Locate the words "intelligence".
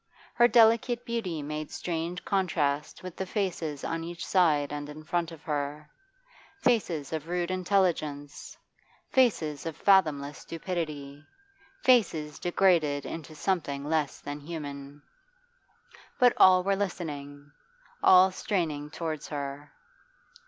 7.51-8.57